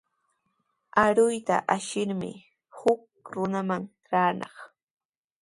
Aruyta 1.03 1.55
ashirshi 1.75 2.31
huk 2.77 3.01
runaman 3.33 3.83
traanaq. 4.03 4.55